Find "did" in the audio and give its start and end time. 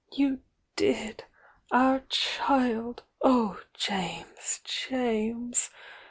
0.75-1.25